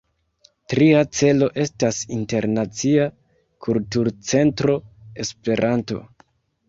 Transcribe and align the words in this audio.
Tria 0.73 1.01
celo 1.17 1.49
estas 1.65 1.99
Internacia 2.17 3.05
Kulturcentro 3.67 4.79
Esperanto. 5.25 6.01